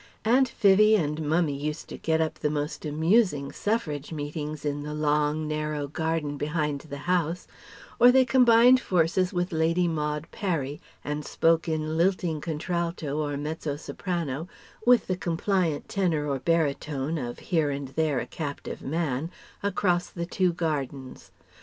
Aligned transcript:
Aunt 0.25 0.49
Vivie 0.59 0.95
and 0.95 1.21
Mummie 1.21 1.53
used 1.63 1.87
to 1.89 1.97
get 1.99 2.19
up 2.21 2.39
the 2.39 2.49
most 2.49 2.85
amusing 2.85 3.51
Suffrage 3.51 4.11
meetings 4.11 4.65
in 4.65 4.81
the 4.81 4.95
long, 4.95 5.47
narrow 5.47 5.85
garden 5.85 6.37
behind 6.37 6.79
the 6.89 6.97
house; 7.05 7.45
or 7.99 8.11
they 8.11 8.25
combined 8.25 8.79
forces 8.79 9.31
with 9.31 9.51
Lady 9.51 9.87
Maud 9.87 10.25
Parry, 10.31 10.81
and 11.03 11.23
spoke 11.23 11.69
in 11.69 11.97
lilting 11.97 12.41
contralto 12.41 13.19
or 13.19 13.37
mezzo 13.37 13.75
soprano 13.75 14.47
(with 14.87 15.05
the 15.05 15.15
compliant 15.15 15.87
tenor 15.87 16.27
or 16.27 16.39
baritone 16.39 17.19
of 17.19 17.37
here 17.53 17.69
and 17.69 17.89
there 17.89 18.17
a 18.17 18.25
captive 18.25 18.81
man) 18.81 19.29
across 19.61 20.07
the 20.09 20.25
two 20.25 20.51
gardens. 20.51 21.29